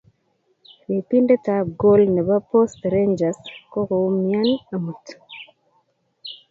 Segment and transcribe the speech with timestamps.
[0.87, 3.39] ripIndet ab gol nepo post rangers
[3.71, 5.05] kokoumian amut